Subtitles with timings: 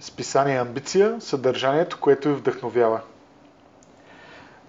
[0.00, 3.00] списание Амбиция, съдържанието, което ви вдъхновява.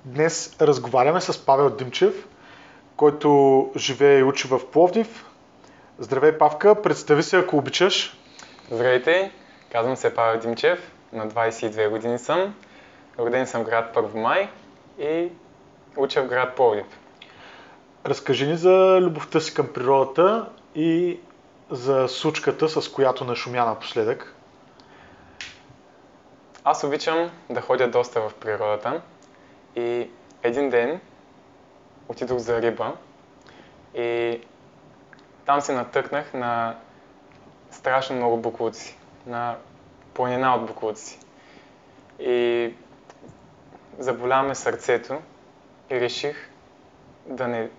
[0.05, 2.27] Днес разговаряме с Павел Димчев,
[2.95, 5.25] който живее и учи в Пловдив.
[5.99, 8.17] Здравей, Павка, представи се, ако обичаш.
[8.71, 9.31] Здравейте,
[9.71, 12.55] казвам се Павел Димчев, на 22 години съм.
[13.19, 14.49] Роден съм в град Първомай
[14.99, 15.29] и
[15.97, 16.85] уча в град Пловдив.
[18.05, 21.19] Разкажи ни за любовта си към природата и
[21.71, 24.36] за сучката, с която нашумя напоследък.
[26.69, 29.01] Аз обичам да ходя доста в природата
[29.75, 30.09] и
[30.43, 30.99] един ден
[32.07, 32.95] отидох за риба
[33.95, 34.41] и
[35.45, 36.75] там се натъкнах на
[37.71, 39.55] страшно много буклуци, на
[40.13, 41.19] планина от буклуци.
[42.19, 42.73] И
[43.99, 45.21] заболя ме сърцето
[45.91, 46.49] и реших
[47.25, 47.69] да не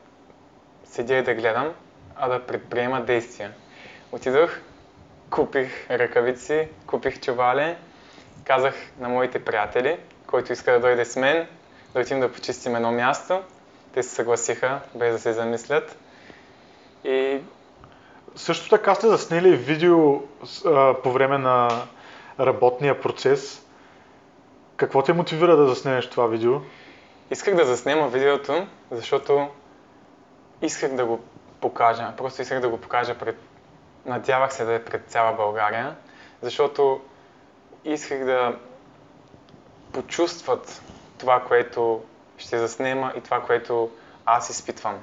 [0.85, 1.75] седя и да гледам,
[2.17, 3.53] а да предприема действия.
[4.13, 4.61] Отидох,
[5.31, 7.77] купих ръкавици, купих чували,
[8.49, 11.47] казах на моите приятели, който иска да дойде с мен,
[11.95, 13.43] да отидем да почистим едно място.
[13.95, 15.99] Те се съгласиха, без да се замислят.
[17.05, 17.41] И
[18.37, 20.21] Също така сте заснели видео
[20.67, 21.69] а, по време на
[22.41, 23.67] работния процес.
[24.77, 26.61] Какво те мотивира да заснемеш това видео?
[27.31, 29.49] исках да заснема видеото, защото
[30.63, 31.21] исках да го
[31.61, 32.13] покажа.
[32.17, 33.37] Просто исках да го покажа пред...
[34.07, 35.97] Надявах се да е пред цяла България,
[36.43, 37.01] защото
[37.85, 38.57] исках да
[39.93, 40.83] почувстват
[41.19, 42.01] това, което
[42.39, 43.91] ще заснема и това, което
[44.27, 44.99] аз изпитвам.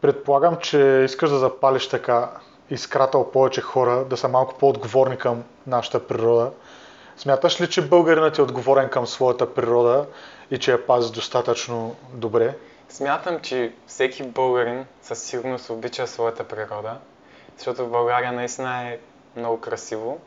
[0.00, 2.30] Предполагам, че искаш да запалиш така
[2.70, 6.50] искрата у повече хора, да са малко по-отговорни към нашата природа.
[7.16, 10.06] Смяташ ли, че българинът е отговорен към своята природа
[10.50, 12.56] и че я пази достатъчно добре?
[12.88, 16.98] Смятам, че всеки българин със сигурност обича своята природа,
[17.56, 18.98] защото в България наистина е
[19.36, 20.20] много красиво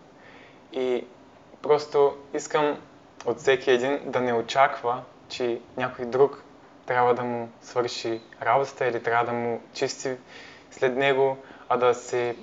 [0.76, 1.06] и
[1.62, 2.78] просто искам
[3.26, 6.44] от всеки един да не очаква, че някой друг
[6.86, 10.16] трябва да му свърши работата или трябва да му чисти
[10.72, 11.38] след него,
[11.70, 12.36] а да се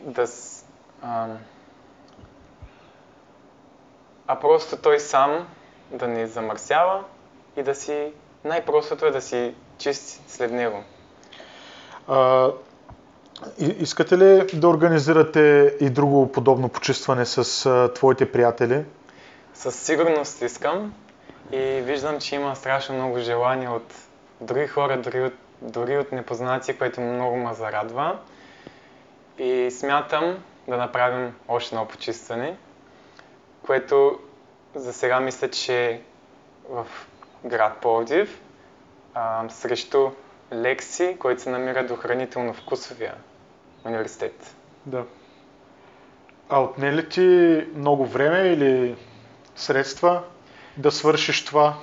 [0.00, 0.64] да, с-
[1.02, 1.38] ам,
[4.26, 5.48] а просто той сам
[5.90, 7.04] да не замърсява
[7.56, 8.12] и да си
[8.44, 10.84] най-простото е да си чисти след него.
[12.08, 12.50] А,
[13.58, 18.84] искате ли да организирате и друго подобно почистване с а, твоите приятели?
[19.54, 20.94] Със сигурност искам
[21.52, 23.94] и виждам, че има страшно много желание от
[24.40, 28.18] други хора, дори от, дори от непознати, което много ме зарадва.
[29.38, 30.38] И смятам
[30.68, 32.56] да направим още едно почистване,
[33.66, 34.18] което
[34.74, 36.00] за сега мисля, че е
[36.70, 36.86] в
[37.44, 38.40] град Пловдив,
[39.14, 40.10] а, срещу
[40.52, 43.14] Лекси, който се намира до хранително-вкусовия
[43.84, 44.54] университет.
[44.86, 45.04] Да.
[46.48, 48.96] А отне ли ти много време или
[49.56, 50.22] средства
[50.76, 51.74] да свършиш това?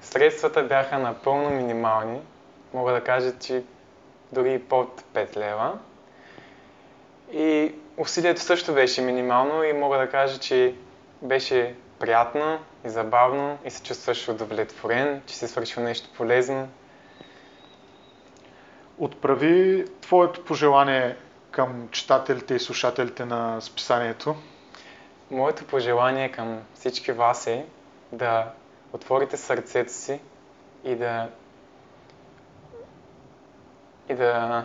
[0.00, 2.20] Средствата бяха напълно минимални.
[2.74, 3.62] Мога да кажа, че
[4.32, 5.78] дори под 5 лева.
[7.32, 10.74] И усилието също беше минимално и мога да кажа, че
[11.22, 16.68] беше приятно и забавно и се чувстваш удовлетворен, че си свършил нещо полезно.
[19.00, 21.16] Отправи твоето пожелание
[21.50, 24.36] към читателите и слушателите на списанието.
[25.30, 27.66] Моето пожелание към всички вас е
[28.12, 28.46] да
[28.92, 30.20] отворите сърцето си
[30.84, 31.28] и да
[34.08, 34.64] и да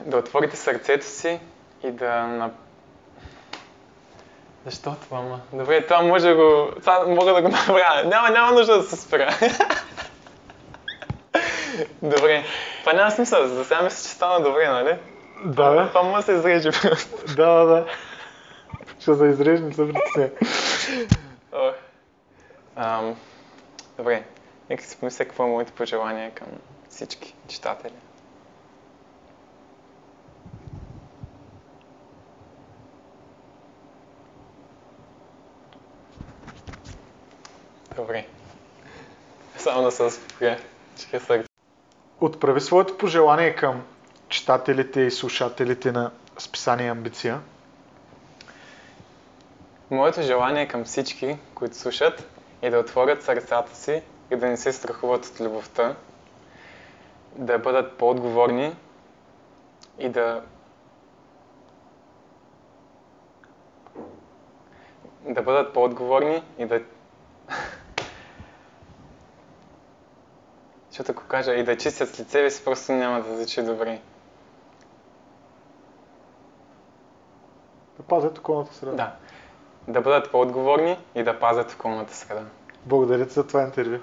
[0.00, 1.40] да отворите сърцето си
[1.82, 2.50] и да.
[4.64, 5.40] Защо това?
[5.52, 6.68] Добре, това може го...
[6.80, 8.04] Това мога да го направя.
[8.04, 9.30] Няма, няма нужда да се спра.
[12.02, 12.44] Добре.
[12.80, 13.46] Това няма смисъл.
[13.46, 14.98] За сега мисля, че стана добре, нали?
[15.44, 15.88] Да, бе.
[15.88, 17.34] Това да се изреже просто.
[17.36, 17.86] Да, да, да.
[19.00, 20.30] Ще се изрежи, не се притесня.
[22.76, 23.16] Ам,
[23.96, 24.24] добре,
[24.70, 26.46] нека си помисля какво е моето пожелание към
[26.88, 27.92] всички читатели.
[37.96, 38.26] Добре.
[39.56, 40.58] Само да се успокоя.
[40.96, 41.47] Чиха сърце.
[42.20, 43.82] Отправи своето пожелание към
[44.28, 47.40] читателите и слушателите на списание Амбиция.
[49.90, 52.28] Моето желание към всички, които слушат,
[52.62, 55.96] е да отворят сърцата си и да не се страхуват от любовта,
[57.36, 58.76] да бъдат по-отговорни
[59.98, 60.42] и да
[65.24, 66.82] да бъдат по-отговорни и да
[70.90, 74.00] Защото ако кажа и да чистят с лице си, просто няма да звучи добре.
[77.96, 78.92] Да пазят околната среда.
[78.92, 79.16] Да.
[79.88, 82.42] Да бъдат по-отговорни и да пазят околната среда.
[82.86, 83.98] Благодаря ти за това интервю.